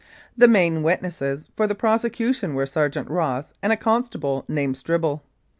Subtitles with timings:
[0.35, 5.21] The main witnesses for the prosecution were Sergeant Ross and a constable named Stribble.